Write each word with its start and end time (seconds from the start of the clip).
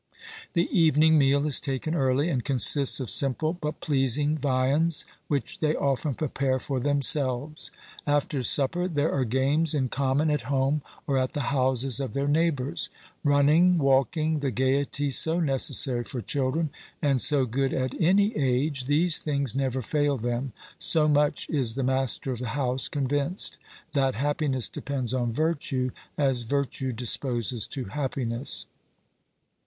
The 0.53 0.67
evening 0.75 1.19
meal 1.19 1.45
is 1.45 1.59
taken 1.61 1.93
early, 1.93 2.27
and 2.29 2.43
consists 2.43 2.99
of 2.99 3.07
simple 3.11 3.53
but 3.53 3.81
pleasing 3.81 4.35
viands, 4.35 5.05
which 5.27 5.59
they 5.59 5.75
often 5.75 6.15
prepare 6.15 6.57
for 6.57 6.79
themselves. 6.79 7.69
After 8.07 8.41
supper 8.41 8.87
there 8.87 9.11
are 9.11 9.23
games 9.25 9.75
in 9.75 9.89
common 9.89 10.31
at 10.31 10.41
home 10.49 10.81
or 11.05 11.19
at 11.19 11.33
the 11.33 11.53
houses 11.53 11.99
of 11.99 12.13
their 12.13 12.27
neighbours; 12.27 12.89
running, 13.23 13.77
walking, 13.77 14.39
the 14.39 14.49
gaiety 14.49 15.11
so 15.11 15.39
necessary 15.39 16.03
for 16.03 16.19
children, 16.19 16.71
and 16.99 17.21
so 17.21 17.45
good 17.45 17.71
at 17.71 17.93
any 18.01 18.35
age— 18.35 18.85
these 18.85 19.19
things 19.19 19.53
never 19.53 19.83
fail 19.83 20.17
them, 20.17 20.51
so 20.79 21.07
much 21.07 21.47
is 21.47 21.75
the 21.75 21.83
master 21.83 22.31
of 22.31 22.39
the 22.39 22.47
house 22.57 22.87
convinced 22.87 23.59
that 23.93 24.15
happiness 24.15 24.67
depends 24.67 25.13
on 25.13 25.31
virtue, 25.31 25.91
as 26.17 26.41
virtue 26.41 26.91
disposes 26.91 27.67
to 27.67 27.85
happiness. 27.85 28.65